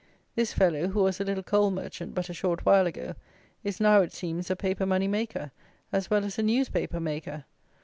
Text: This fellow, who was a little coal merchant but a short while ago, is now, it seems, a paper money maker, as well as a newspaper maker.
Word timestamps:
This 0.33 0.51
fellow, 0.51 0.87
who 0.87 1.03
was 1.03 1.19
a 1.19 1.23
little 1.23 1.43
coal 1.43 1.69
merchant 1.69 2.15
but 2.15 2.27
a 2.27 2.33
short 2.33 2.65
while 2.65 2.87
ago, 2.87 3.13
is 3.63 3.79
now, 3.79 4.01
it 4.01 4.11
seems, 4.11 4.49
a 4.49 4.55
paper 4.55 4.87
money 4.87 5.07
maker, 5.07 5.51
as 5.93 6.09
well 6.09 6.25
as 6.25 6.39
a 6.39 6.43
newspaper 6.43 6.99
maker. 6.99 7.45